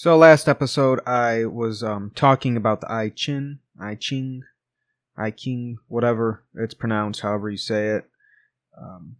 [0.00, 4.44] So last episode, I was um, talking about the I Chin, I Ching,
[5.14, 8.06] I King, whatever it's pronounced, however you say it.
[8.80, 9.16] Um,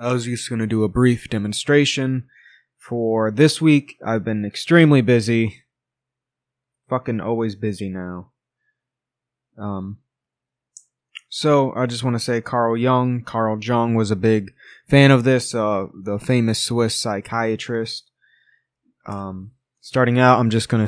[0.00, 2.26] I was just going to do a brief demonstration
[2.78, 3.98] for this week.
[4.02, 5.64] I've been extremely busy,
[6.88, 8.30] fucking always busy now.
[9.58, 9.98] Um,
[11.28, 14.54] so I just want to say Carl Jung, Carl Jung was a big
[14.88, 18.10] fan of this, uh, the famous Swiss psychiatrist.
[19.04, 19.50] Um,
[19.88, 20.86] starting out, I'm just gonna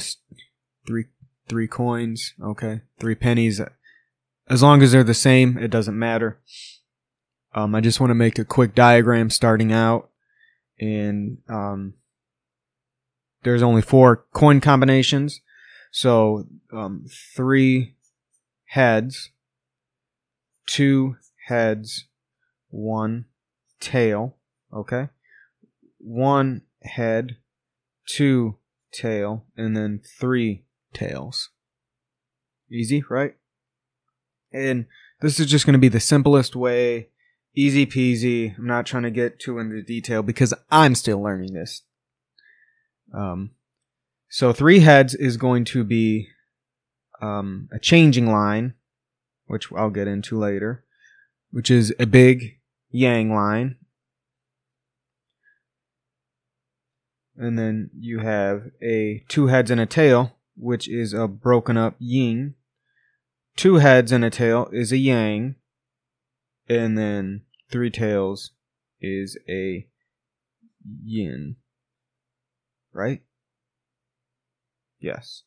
[0.86, 1.06] three
[1.48, 3.58] three coins, okay, three pennies.
[4.46, 6.38] As long as they're the same, it doesn't matter.
[7.54, 10.10] Um, I just want to make a quick diagram starting out,
[10.78, 11.94] and um,
[13.42, 15.40] there's only four coin combinations,
[15.90, 17.94] so um, three
[18.66, 19.30] heads,
[20.66, 22.04] two heads,
[22.68, 23.24] one
[23.80, 24.36] tail,
[24.74, 25.08] okay,
[25.96, 27.38] one head,
[28.06, 28.56] two
[28.92, 31.50] tail, and then three tails.
[32.70, 33.34] Easy, right?
[34.52, 34.86] And
[35.20, 37.08] this is just going to be the simplest way,
[37.54, 38.56] easy peasy.
[38.56, 41.82] I'm not trying to get too into detail because I'm still learning this.
[43.12, 43.50] Um,
[44.28, 46.28] so three heads is going to be
[47.20, 48.74] um, a changing line,
[49.46, 50.84] which I'll get into later,
[51.50, 52.58] which is a big
[52.90, 53.76] yang line,
[57.40, 61.96] and then you have a two heads and a tail, which is a broken up
[61.98, 62.54] yin.
[63.56, 65.56] Two heads and a tail is a yang,
[66.68, 68.52] and then three tails
[69.00, 69.86] is a
[71.02, 71.56] yin.
[72.92, 73.22] Right?
[75.00, 75.44] Yes.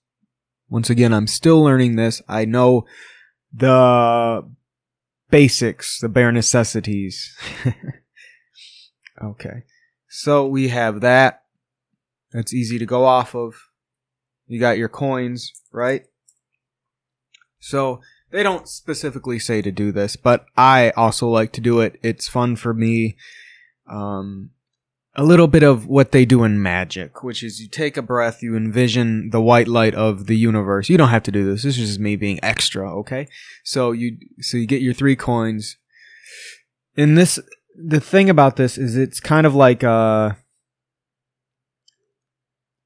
[0.70, 2.24] Once again, I'm still learning this.
[2.28, 2.86] I know
[3.54, 4.50] the
[5.30, 7.38] basics, the bare necessities.
[9.24, 9.64] okay.
[10.10, 11.43] So we have that.
[12.34, 13.56] That's easy to go off of.
[14.48, 16.04] You got your coins, right?
[17.60, 22.00] So they don't specifically say to do this, but I also like to do it.
[22.02, 23.16] It's fun for me.
[23.88, 24.50] Um,
[25.16, 28.42] a little bit of what they do in magic, which is you take a breath,
[28.42, 30.90] you envision the white light of the universe.
[30.90, 31.64] You don't have to do this.
[31.64, 33.28] This is just me being extra, okay?
[33.64, 35.78] So you so you get your three coins.
[36.96, 37.40] In this
[37.76, 40.32] the thing about this is it's kind of like uh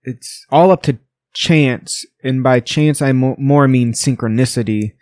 [0.08, 0.98] it's all up to
[1.34, 4.94] chance, and by chance I mo- more mean synchronicity.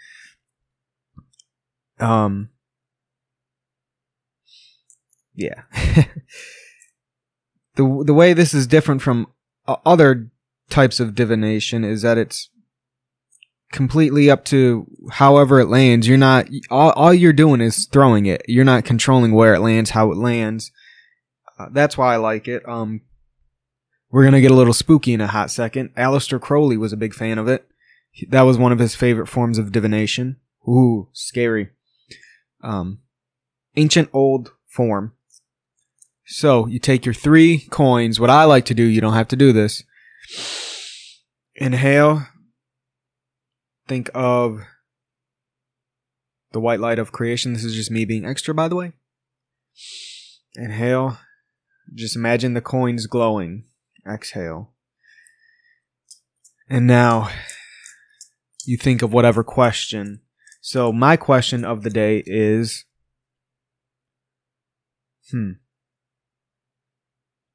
[2.00, 2.50] Um,
[5.34, 5.64] yeah.
[7.76, 9.28] the the way this is different from
[9.68, 10.30] other
[10.70, 12.50] types of divination is that it's
[13.72, 16.08] completely up to however it lands.
[16.08, 18.44] You're not all, all you're doing is throwing it.
[18.48, 20.72] You're not controlling where it lands, how it lands.
[21.60, 22.68] Uh, that's why I like it.
[22.68, 23.02] Um,
[24.16, 25.94] we're going to get a little spooky in a hot second.
[25.96, 27.68] Aleister Crowley was a big fan of it.
[28.30, 30.38] That was one of his favorite forms of divination.
[30.66, 31.72] Ooh, scary.
[32.64, 33.00] Um,
[33.76, 35.12] ancient old form.
[36.28, 38.18] So you take your three coins.
[38.18, 39.84] What I like to do, you don't have to do this.
[41.56, 42.26] Inhale.
[43.86, 44.62] Think of
[46.54, 47.52] the white light of creation.
[47.52, 48.94] This is just me being extra, by the way.
[50.56, 51.18] Inhale.
[51.94, 53.66] Just imagine the coins glowing.
[54.08, 54.72] Exhale.
[56.70, 57.30] And now
[58.66, 60.22] you think of whatever question.
[60.62, 62.86] So my question of the day is
[65.32, 65.52] hmm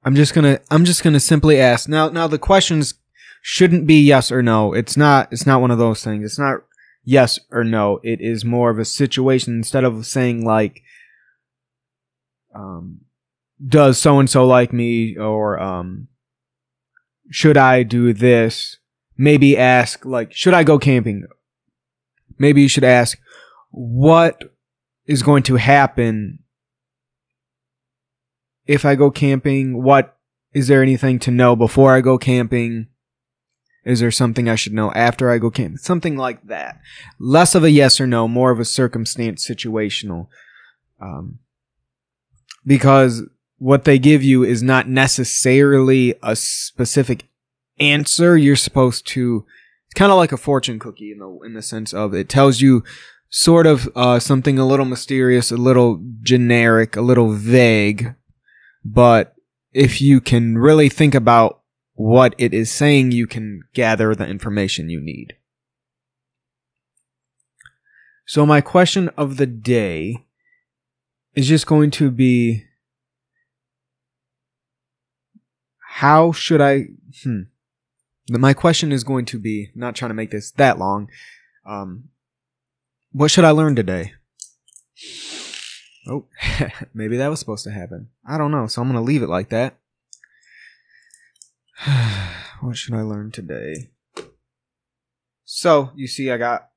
[0.02, 1.88] I'm just going to I'm just going to simply ask.
[1.88, 2.94] Now now the questions
[3.42, 4.72] shouldn't be yes or no.
[4.72, 6.24] It's not it's not one of those things.
[6.24, 6.60] It's not
[7.04, 8.00] yes or no.
[8.02, 10.82] It is more of a situation instead of saying like
[12.54, 13.00] um
[13.64, 16.08] does so and so like me or um
[17.30, 18.78] should I do this?
[19.16, 21.26] Maybe ask, like, should I go camping?
[22.38, 23.18] Maybe you should ask,
[23.70, 24.42] what
[25.06, 26.40] is going to happen
[28.66, 29.82] if I go camping?
[29.82, 30.16] What
[30.52, 32.88] is there anything to know before I go camping?
[33.84, 35.78] Is there something I should know after I go camping?
[35.78, 36.80] Something like that.
[37.18, 40.28] Less of a yes or no, more of a circumstance situational.
[41.00, 41.38] Um,
[42.66, 43.22] because
[43.60, 47.28] what they give you is not necessarily a specific
[47.78, 48.36] answer.
[48.36, 49.44] You're supposed to,
[49.86, 52.62] it's kind of like a fortune cookie in the, in the sense of it tells
[52.62, 52.82] you
[53.28, 58.14] sort of uh, something a little mysterious, a little generic, a little vague.
[58.82, 59.34] But
[59.74, 61.60] if you can really think about
[61.92, 65.34] what it is saying, you can gather the information you need.
[68.24, 70.24] So my question of the day
[71.34, 72.64] is just going to be
[76.00, 76.86] how should I?
[77.22, 77.42] Hmm.
[78.30, 81.10] my question is going to be not trying to make this that long.
[81.66, 82.04] Um,
[83.12, 84.14] what should I learn today?
[86.08, 86.24] Oh,
[86.94, 88.08] maybe that was supposed to happen.
[88.26, 89.76] I don't know, so I'm going to leave it like that.
[92.62, 93.90] what should I learn today?
[95.44, 96.70] So, you see, I got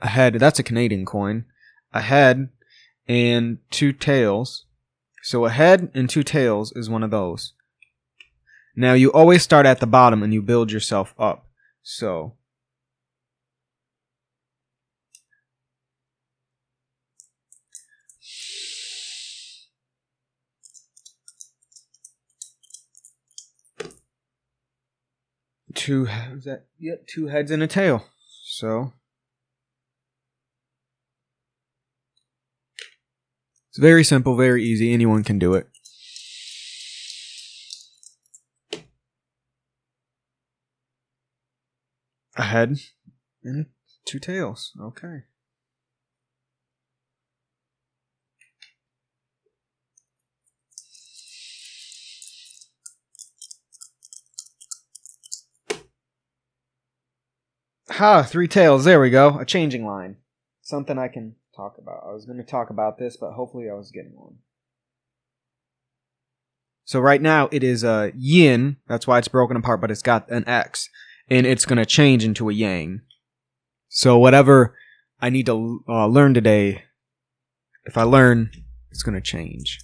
[0.00, 0.34] a head.
[0.34, 1.46] That's a Canadian coin.
[1.92, 2.50] A head
[3.08, 4.66] and two tails.
[5.24, 7.54] So, a head and two tails is one of those.
[8.80, 11.44] Now, you always start at the bottom and you build yourself up.
[11.82, 12.36] So,
[25.74, 28.06] two is that yeah two heads and a tail.
[28.44, 28.94] So
[33.68, 34.94] it's very simple very easy.
[34.94, 35.68] Anyone can do it
[42.40, 42.80] a head
[43.44, 43.70] and mm-hmm.
[44.06, 45.24] two tails okay
[58.00, 58.84] Ha, three tails.
[58.84, 59.38] There we go.
[59.38, 60.16] A changing line.
[60.62, 62.04] Something I can talk about.
[62.08, 64.36] I was going to talk about this, but hopefully I was getting one.
[66.86, 68.78] So right now it is a yin.
[68.88, 70.88] That's why it's broken apart, but it's got an X.
[71.30, 73.02] And it's going to change into a yang.
[73.88, 74.76] So whatever
[75.20, 76.84] I need to uh, learn today,
[77.84, 78.50] if I learn,
[78.90, 79.80] it's going to change.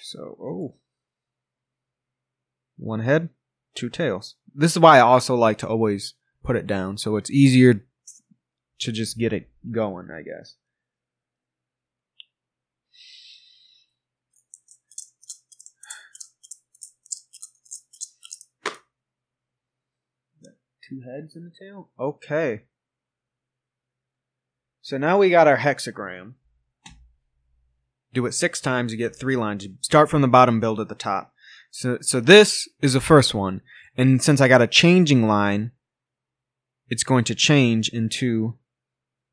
[0.00, 0.74] So, oh
[2.78, 3.28] one head,
[3.74, 4.36] two tails.
[4.54, 7.84] This is why I also like to always put it down so it's easier
[8.78, 10.54] to just get it going, I guess.
[20.88, 21.90] Two heads and a tail?
[21.98, 22.62] Okay.
[24.80, 26.34] So now we got our hexagram.
[28.14, 29.64] Do it six times, you get three lines.
[29.64, 31.34] You start from the bottom, build at the top.
[31.70, 33.60] So, so this is the first one.
[33.96, 35.72] And since I got a changing line,
[36.88, 38.56] it's going to change into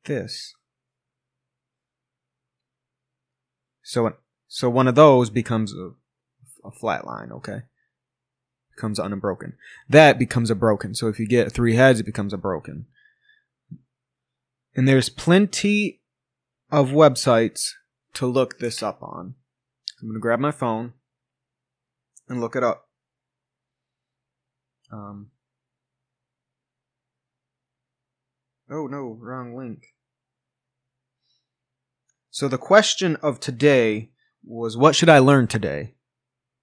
[0.04, 0.54] this.
[3.82, 4.14] So,
[4.48, 5.92] so one of those becomes a,
[6.66, 7.62] a flat line, okay?
[8.76, 9.54] Becomes unbroken.
[9.88, 10.94] That becomes a broken.
[10.94, 12.86] So if you get three heads, it becomes a broken.
[14.74, 16.02] And there's plenty
[16.70, 17.70] of websites
[18.14, 19.34] to look this up on.
[20.00, 20.92] I'm going to grab my phone
[22.28, 22.88] and look it up.
[24.92, 25.30] Um.
[28.70, 29.94] Oh no, wrong link.
[32.30, 34.10] So the question of today
[34.44, 35.94] was what should I learn today?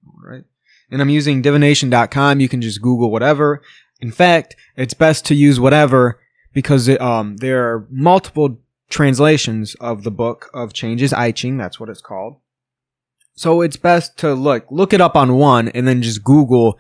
[0.05, 0.43] All right.
[0.91, 2.39] And I'm using divination.com.
[2.39, 3.61] You can just Google whatever.
[3.99, 6.19] In fact, it's best to use whatever
[6.53, 8.57] because it, um, there are multiple
[8.89, 12.37] translations of the book of changes, I Ching, that's what it's called.
[13.35, 16.77] So it's best to look look it up on one and then just Google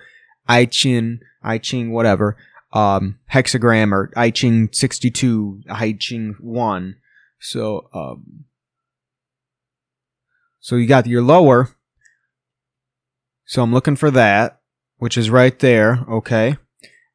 [0.47, 2.37] I Ching, I Ching, whatever,
[2.71, 6.95] um, hexagram or I Ching 62, I Ching 1.
[7.39, 8.45] So, um,
[10.59, 11.75] so you got your lower.
[13.53, 14.61] So I'm looking for that,
[14.97, 16.03] which is right there.
[16.09, 16.57] Okay.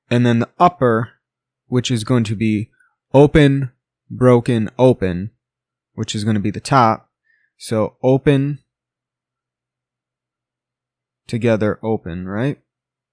[0.09, 1.15] And then the upper,
[1.67, 2.71] which is going to be
[3.13, 3.73] open,
[4.09, 5.33] broken, open,
[5.95, 7.11] which is going to be the top.
[7.57, 8.61] So open,
[11.27, 12.61] together open, right?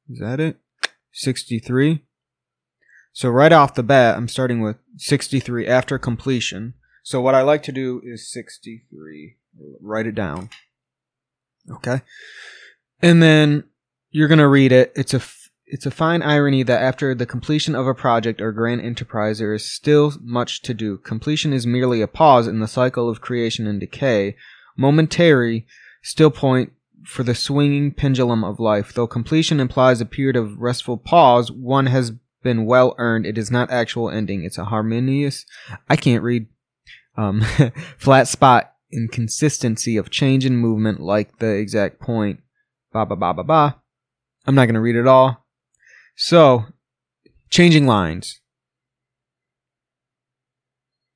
[0.07, 0.59] Is that it?
[1.11, 2.03] 63.
[3.11, 6.75] So right off the bat, I'm starting with 63 after completion.
[7.01, 9.37] So what I like to do is 63.
[9.81, 10.51] Write it down.
[11.71, 12.01] Okay.
[13.05, 13.65] And then
[14.09, 14.91] you're going to read it.
[14.95, 15.21] It's a
[15.67, 19.53] it's a fine irony that after the completion of a project or grand enterprise, there
[19.53, 20.97] is still much to do.
[20.97, 24.35] Completion is merely a pause in the cycle of creation and decay.
[24.75, 25.67] Momentary
[26.01, 26.71] still point
[27.03, 28.91] for the swinging pendulum of life.
[28.91, 33.27] Though completion implies a period of restful pause, one has been well earned.
[33.27, 34.43] It is not actual ending.
[34.43, 35.45] It's a harmonious,
[35.87, 36.47] I can't read,
[37.15, 37.41] um,
[37.99, 42.39] flat spot in consistency of change and movement like the exact point.
[42.95, 43.75] Ba ba ba ba ba.
[44.47, 45.45] I'm not going to read it all.
[46.15, 46.63] So,
[47.49, 48.39] changing lines.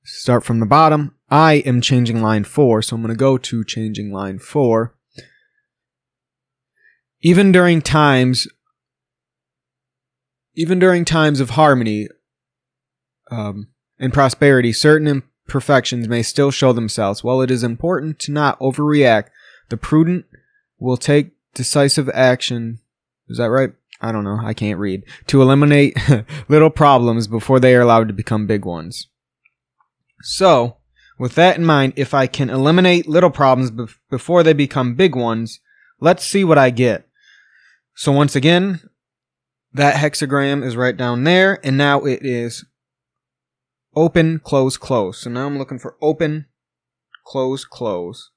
[0.04, 1.16] Start from the bottom.
[1.30, 4.94] I am changing line 4, so I'm going to go to changing line 4
[7.22, 8.48] even during times
[10.56, 12.10] even during times of harmony
[13.32, 15.08] um, and prosperity, certain
[15.48, 17.24] imperfections may still show themselves.
[17.24, 19.30] While it is important to not overreact
[19.70, 20.26] The prudent
[20.80, 22.80] will take decisive action.
[23.28, 23.72] Is that right?
[24.02, 24.40] I don't know.
[24.42, 25.04] I can't read.
[25.28, 25.98] To eliminate
[26.48, 29.08] little problems before they are allowed to become big ones.
[30.22, 30.78] So,
[31.18, 35.16] with that in mind, if I can eliminate little problems bef- before they become big
[35.16, 35.60] ones,
[36.00, 37.08] let's see what I get.
[37.96, 38.80] So once again,
[39.74, 42.66] that hexagram is right down there, and now it is
[43.96, 45.22] open, close, close.
[45.22, 46.46] So now I'm looking for open,
[47.26, 48.32] close, close.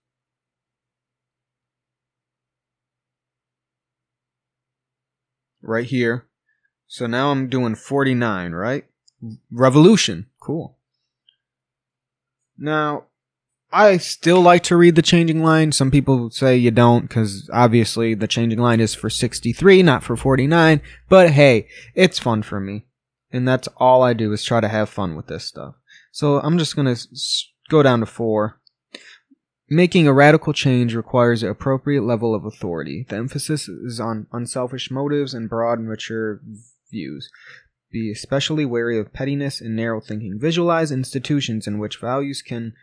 [5.63, 6.27] Right here.
[6.87, 8.85] So now I'm doing 49, right?
[9.51, 10.27] Revolution.
[10.41, 10.77] Cool.
[12.59, 13.05] Now,
[13.73, 15.73] I still like to read the changing line.
[15.73, 20.17] Some people say you don't because obviously the changing line is for 63, not for
[20.17, 20.83] 49.
[21.09, 22.85] But hey, it's fun for me.
[23.33, 25.77] And that's all I do is try to have fun with this stuff.
[26.11, 27.09] So I'm just going to
[27.71, 28.61] go down to 4.
[29.75, 33.07] Making a radical change requires an appropriate level of authority.
[33.09, 36.43] The emphasis is on unselfish motives and broad and mature
[36.91, 37.31] views.
[37.91, 40.39] Be especially wary of pettiness and narrow thinking.
[40.39, 42.75] Visualize institutions in which values can.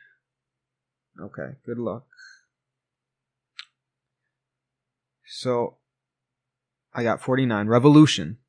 [1.21, 2.07] Okay, good luck.
[5.27, 5.75] So,
[6.91, 7.67] I got 49.
[7.67, 8.39] Revolution.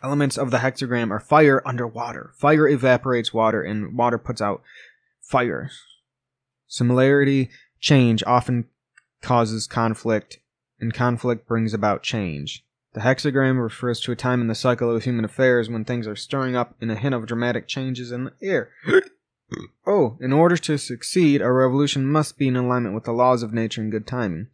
[0.00, 2.30] Elements of the hexagram are fire underwater.
[2.36, 4.62] Fire evaporates water, and water puts out
[5.20, 5.72] fire.
[6.66, 8.66] Similarity, change often
[9.22, 10.38] causes conflict,
[10.80, 12.64] and conflict brings about change.
[12.94, 16.16] The hexagram refers to a time in the cycle of human affairs when things are
[16.16, 18.70] stirring up in a hint of dramatic changes in the air.
[19.86, 23.52] oh, in order to succeed, a revolution must be in alignment with the laws of
[23.52, 24.48] nature and good timing.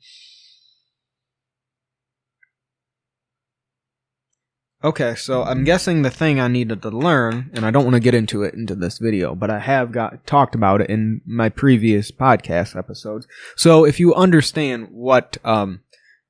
[4.84, 8.00] Okay, so I'm guessing the thing I needed to learn, and I don't want to
[8.00, 11.50] get into it into this video, but I have got talked about it in my
[11.50, 13.28] previous podcast episodes.
[13.54, 15.82] So if you understand what um,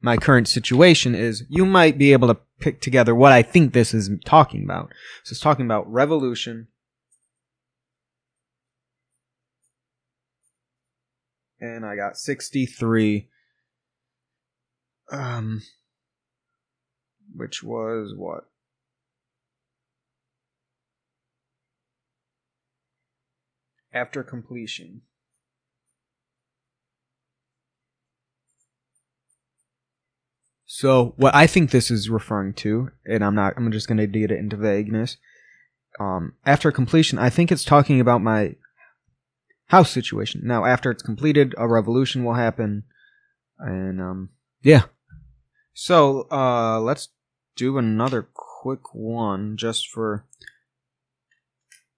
[0.02, 3.94] my current situation is, you might be able to pick together what I think this
[3.94, 4.92] is talking about.
[5.24, 6.68] So it's talking about revolution.
[11.58, 13.28] And I got 63.
[15.10, 15.62] Um,
[17.34, 18.44] which was what?
[23.92, 25.02] After completion.
[30.66, 34.06] So what I think this is referring to, and I'm not, I'm just going to
[34.06, 35.18] get it into vagueness.
[36.00, 38.56] Um, after completion, I think it's talking about my
[39.66, 40.40] house situation.
[40.44, 42.84] Now, after it's completed, a revolution will happen,
[43.58, 44.28] and um,
[44.62, 44.84] yeah.
[45.74, 47.08] So uh, let's
[47.56, 50.26] do another quick one just for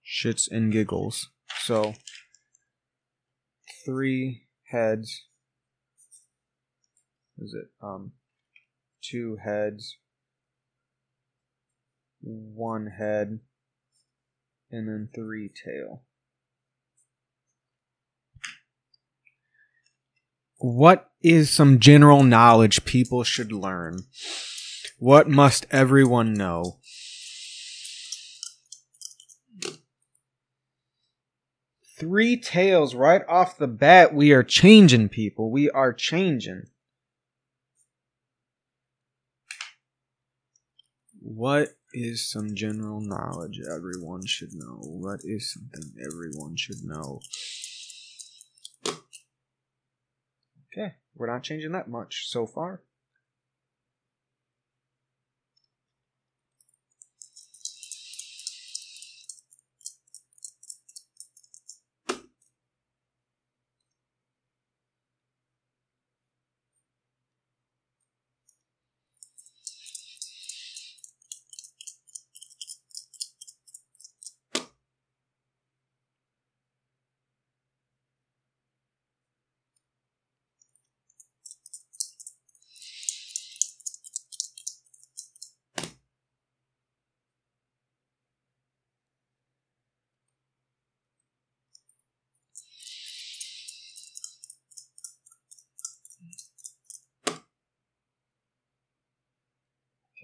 [0.04, 1.30] shits and giggles.
[1.60, 1.94] So
[3.84, 5.24] three heads.
[7.38, 8.12] Is it um?
[9.04, 9.96] two heads,
[12.20, 13.40] one head,
[14.70, 16.02] and then three tail.
[20.58, 23.98] What is some general knowledge people should learn?
[24.98, 26.78] What must everyone know?
[31.98, 34.14] Three tails right off the bat.
[34.14, 35.50] We are changing people.
[35.50, 36.64] We are changing.
[41.20, 44.78] What is some general knowledge everyone should know?
[44.82, 47.20] What is something everyone should know?
[50.72, 52.82] Okay, we're not changing that much so far.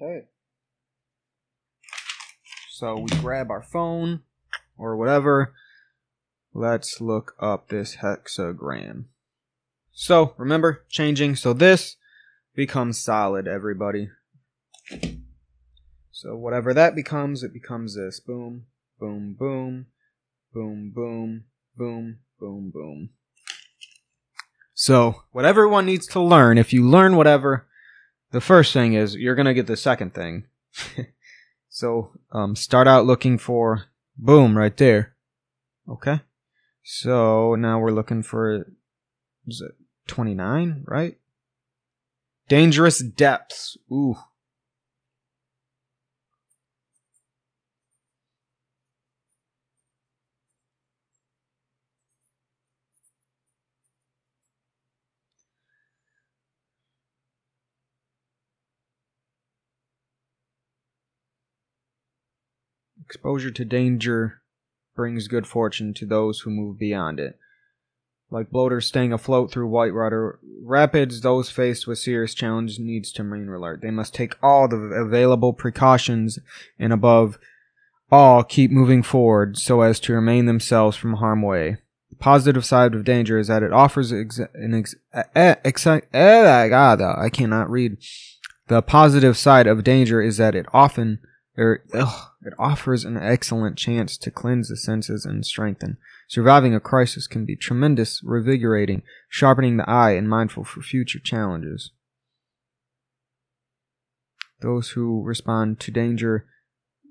[0.00, 0.22] Okay.
[2.70, 4.22] So we grab our phone
[4.78, 5.52] or whatever.
[6.54, 9.04] Let's look up this hexagram.
[9.92, 11.36] So remember, changing.
[11.36, 11.96] So this
[12.54, 14.08] becomes solid, everybody.
[16.10, 18.20] So whatever that becomes, it becomes this.
[18.20, 18.64] Boom,
[18.98, 19.86] boom, boom,
[20.54, 21.44] boom, boom,
[21.76, 23.10] boom, boom, boom.
[24.72, 27.66] So, what everyone needs to learn, if you learn whatever,
[28.30, 30.44] the first thing is you're going to get the second thing.
[31.68, 33.84] so, um, start out looking for,
[34.16, 35.14] boom, right there.
[35.88, 36.20] Okay.
[36.82, 38.66] So, now we're looking for,
[39.46, 39.72] is it
[40.06, 41.16] 29, right?
[42.48, 43.76] Dangerous depths.
[43.92, 44.16] Ooh.
[63.10, 64.40] Exposure to danger
[64.94, 67.36] brings good fortune to those who move beyond it.
[68.30, 73.52] Like bloaters staying afloat through whitewater rapids, those faced with serious challenge needs to remain
[73.52, 73.80] alert.
[73.82, 76.38] They must take all the available precautions
[76.78, 77.36] and above
[78.12, 81.78] all keep moving forward so as to remain themselves from harm way.
[82.10, 84.94] The positive side of danger is that it offers ex- an ex-
[85.34, 87.96] eh, ex- eh, I cannot read.
[88.68, 91.18] The positive side of danger is that it often
[91.60, 95.98] or ugh, it offers an excellent chance to cleanse the senses and strengthen.
[96.26, 101.90] Surviving a crisis can be tremendous, revigorating, sharpening the eye, and mindful for future challenges.
[104.62, 106.46] Those who respond to danger,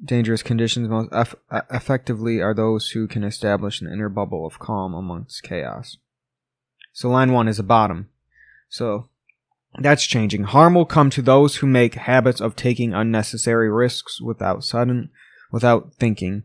[0.03, 1.35] dangerous conditions most eff-
[1.69, 5.97] effectively are those who can establish an inner bubble of calm amongst chaos.
[6.91, 8.09] So line one is a bottom.
[8.67, 9.09] So
[9.77, 10.45] that's changing.
[10.45, 15.09] Harm will come to those who make habits of taking unnecessary risks without sudden,
[15.51, 16.43] without thinking.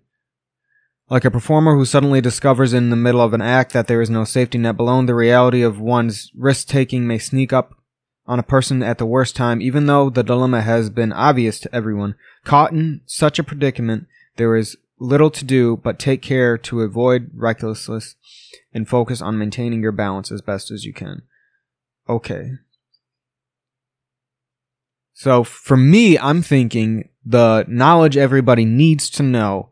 [1.11, 4.11] Like a performer who suddenly discovers in the middle of an act that there is
[4.11, 7.75] no safety net below, the reality of one's risk taking may sneak up
[8.27, 11.75] on a person at the worst time, even though the dilemma has been obvious to
[11.75, 12.15] everyone.
[12.45, 17.31] Caught in such a predicament, there is little to do but take care to avoid
[17.35, 18.17] recklessness
[18.73, 21.23] and focus on maintaining your balance as best as you can.
[22.09, 22.53] Okay,
[25.15, 29.71] so for me, I'm thinking the knowledge everybody needs to know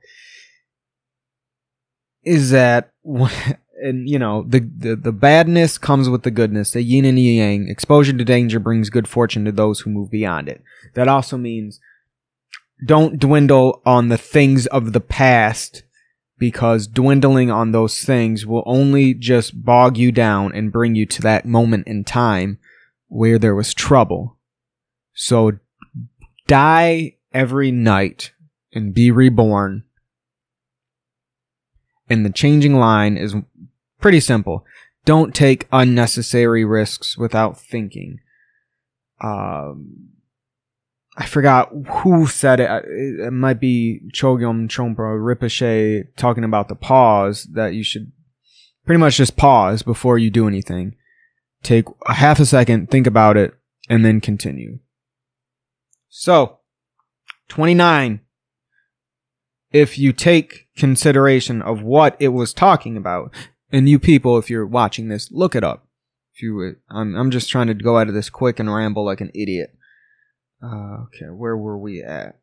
[2.23, 2.93] is that
[3.83, 6.71] and you know the, the the badness comes with the goodness.
[6.71, 7.69] The yin and yang.
[7.69, 10.63] Exposure to danger brings good fortune to those who move beyond it.
[10.95, 11.81] That also means
[12.87, 15.83] don't dwindle on the things of the past
[16.39, 21.23] because dwindling on those things will only just bog you down and bring you to
[21.23, 22.59] that moment in time
[23.09, 24.39] where there was trouble
[25.15, 25.53] so
[26.47, 28.33] die every night
[28.73, 29.85] and be reborn.
[32.09, 33.35] And the changing line is
[34.01, 34.65] pretty simple.
[35.05, 38.19] Don't take unnecessary risks without thinking.
[39.21, 40.11] Um,
[41.17, 42.71] I forgot who said it.
[42.87, 48.13] It might be Chogyam Trungpa Rinpoche talking about the pause that you should
[48.87, 50.97] pretty much just pause before you do anything.
[51.63, 53.55] Take a half a second, think about it,
[53.89, 54.79] and then continue.
[56.15, 56.59] So,
[57.49, 58.21] 29.
[59.73, 63.35] If you take consideration of what it was talking about,
[63.73, 65.87] and you people, if you're watching this, look it up.
[66.35, 69.23] If you, I'm, I'm just trying to go out of this quick and ramble like
[69.23, 69.75] an idiot.
[70.63, 72.39] Uh, okay, where were we at?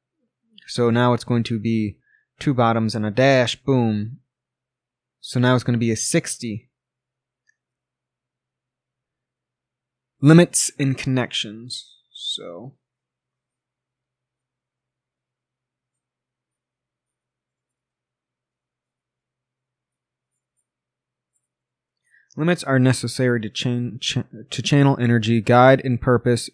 [0.66, 2.00] So now it's going to be
[2.40, 4.18] two bottoms and a dash, boom.
[5.22, 6.72] So now it's going to be a 60.
[10.22, 11.98] Limits and connections.
[12.12, 12.74] So
[22.40, 24.18] Limits are necessary to, ch-
[24.50, 26.50] to channel energy, guide in purpose,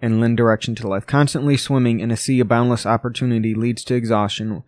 [0.00, 1.06] and lend direction to life.
[1.06, 4.64] Constantly swimming in a sea of boundless opportunity leads to exhaustion.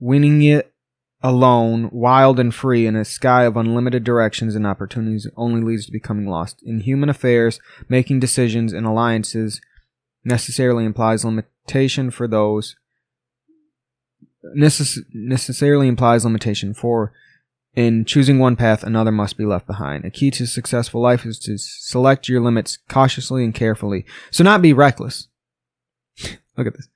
[0.00, 0.72] Winning it
[1.22, 5.92] alone, wild and free in a sky of unlimited directions and opportunities only leads to
[5.92, 6.58] becoming lost.
[6.62, 7.60] In human affairs,
[7.90, 9.60] making decisions and alliances
[10.24, 12.76] necessarily implies limitation for those
[14.56, 17.12] necess- necessarily implies limitation for
[17.76, 20.04] in choosing one path, another must be left behind.
[20.04, 24.04] A key to successful life is to select your limits cautiously and carefully.
[24.30, 25.28] So not be reckless.
[26.56, 26.88] look at this.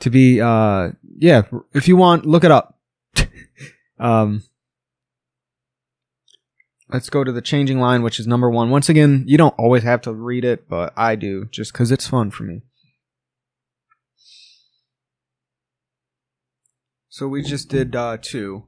[0.00, 2.78] To be, uh, yeah, if you want, look it up.
[3.98, 4.42] um,
[6.90, 8.70] let's go to the changing line, which is number one.
[8.70, 12.06] Once again, you don't always have to read it, but I do just because it's
[12.06, 12.62] fun for me.
[17.08, 18.67] So we just did uh, two.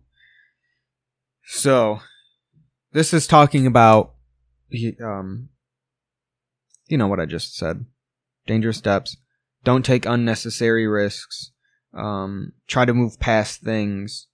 [1.53, 2.01] So,
[2.93, 4.15] this is talking about,
[5.05, 5.49] um,
[6.87, 7.85] you know what I just said.
[8.47, 9.17] Dangerous steps.
[9.65, 11.51] Don't take unnecessary risks.
[11.93, 14.29] Um, try to move past things.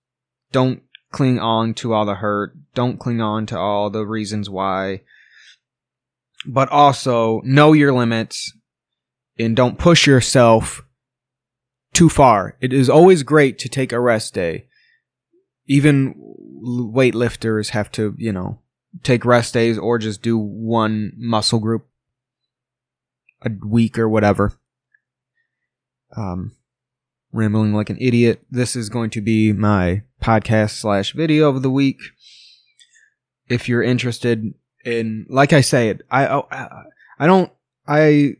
[0.52, 2.52] Don't cling on to all the hurt.
[2.74, 5.00] Don't cling on to all the reasons why.
[6.44, 8.52] but also know your limits
[9.38, 10.82] and don't push yourself
[11.92, 12.56] too far.
[12.60, 14.66] It is always great to take a rest day.
[15.66, 16.14] Even
[16.62, 18.58] weightlifters have to, you know,
[19.02, 21.86] take rest days or just do one muscle group
[23.42, 24.52] a week or whatever.
[26.16, 26.52] Um,
[27.32, 28.42] rambling like an idiot.
[28.50, 31.98] This is going to be my podcast slash video of the week.
[33.48, 36.82] If you're interested in, like I say, I, I,
[37.18, 37.52] I don't,
[37.86, 38.36] I,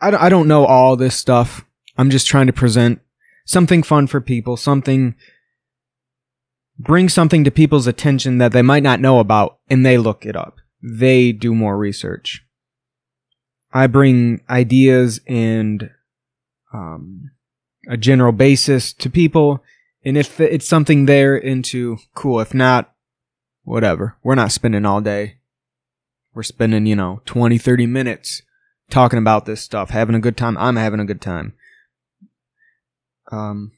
[0.00, 1.64] I don't know all this stuff.
[1.96, 3.00] I'm just trying to present
[3.46, 5.14] something fun for people, something,
[6.80, 10.34] bring something to people's attention that they might not know about and they look it
[10.34, 10.56] up.
[10.82, 12.44] They do more research.
[13.72, 15.90] I bring ideas and,
[16.72, 17.30] um,
[17.86, 19.62] a general basis to people.
[20.04, 22.40] And if it's something they're into, cool.
[22.40, 22.94] If not,
[23.62, 24.16] whatever.
[24.22, 25.36] We're not spending all day.
[26.32, 28.42] We're spending, you know, 20, 30 minutes
[28.88, 30.56] talking about this stuff, having a good time.
[30.56, 31.54] I'm having a good time.
[33.30, 33.72] Um,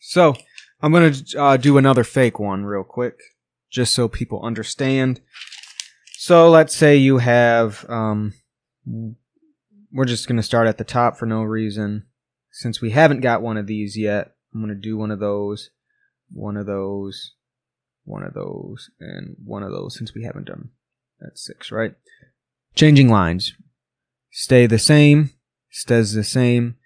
[0.00, 0.36] so
[0.82, 3.20] I'm to uh, do another fake one real quick,
[3.70, 5.20] just so people understand.
[6.18, 8.34] So let's say you have, um,
[9.92, 12.06] we're just to start at the top for no reason.
[12.50, 15.70] Since we haven't got one of these yet, I'm to do one of those,
[16.32, 17.32] one of those,
[18.04, 20.70] one of those, and one of those since we haven't done.
[21.20, 21.94] That's six, right?
[22.74, 23.54] Changing lines.
[24.32, 25.30] Stay the same,
[25.70, 26.76] stays the same.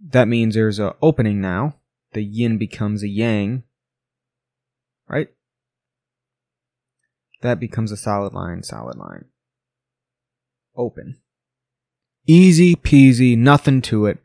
[0.00, 1.76] That means there's a opening now.
[2.14, 3.64] The yin becomes a yang.
[5.08, 5.28] Right?
[7.42, 9.26] That becomes a solid line, solid line.
[10.74, 11.20] Open.
[12.26, 14.18] Easy peasy, nothing to it.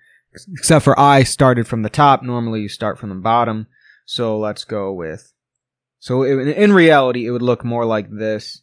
[0.53, 2.23] Except for I started from the top.
[2.23, 3.67] Normally you start from the bottom.
[4.05, 5.33] So let's go with.
[5.99, 8.61] So in reality, it would look more like this.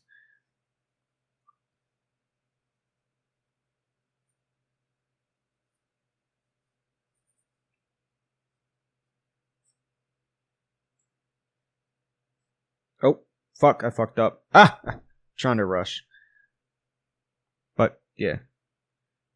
[13.03, 13.21] Oh,
[13.59, 14.43] fuck, I fucked up.
[14.55, 14.79] Ah!
[15.39, 16.05] Trying to rush.
[17.77, 18.39] But, yeah.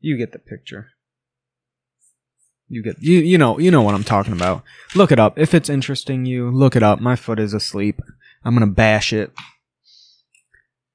[0.00, 0.90] You get the picture.
[2.72, 4.62] You get you you know you know what I'm talking about.
[4.94, 6.48] Look it up if it's interesting you.
[6.48, 7.00] Look it up.
[7.00, 8.00] My foot is asleep.
[8.44, 9.32] I'm gonna bash it.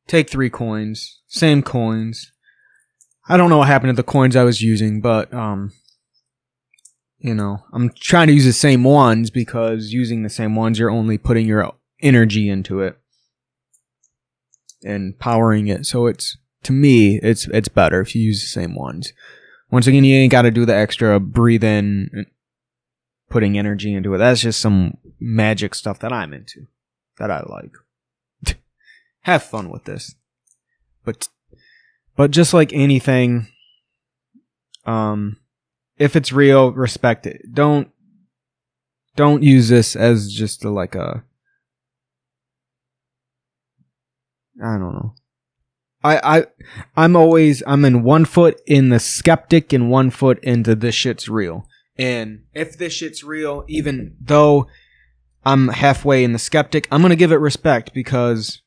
[0.08, 2.32] Take three coins, same coins.
[3.28, 5.74] I don't know what happened to the coins I was using, but um,
[7.18, 10.90] you know, I'm trying to use the same ones because using the same ones, you're
[10.90, 12.98] only putting your energy into it
[14.86, 15.86] and powering it.
[15.86, 19.14] So it's to me, it's it's better if you use the same ones.
[19.72, 22.28] Once again, you ain't got to do the extra breathe in,
[23.30, 24.20] putting energy into it.
[24.20, 26.68] That's just some magic stuff that I'm into,
[27.18, 27.74] that I like.
[29.22, 30.16] Have fun with this,
[31.04, 31.28] but
[32.16, 33.48] but just like anything,
[34.86, 35.38] um,
[35.98, 37.54] if it's real, respect it.
[37.54, 37.92] Don't
[39.16, 41.24] don't use this as just a, like a
[44.64, 45.16] I don't know.
[46.04, 46.46] I, I
[46.96, 51.28] I'm always I'm in one foot in the skeptic and one foot into this shit's
[51.28, 51.68] real.
[51.98, 54.68] And if this shit's real, even though
[55.44, 58.62] I'm halfway in the skeptic, I'm gonna give it respect because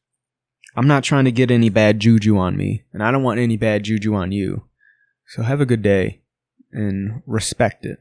[0.75, 3.57] I'm not trying to get any bad juju on me, and I don't want any
[3.57, 4.65] bad juju on you.
[5.27, 6.23] So have a good day
[6.73, 7.99] and respect it.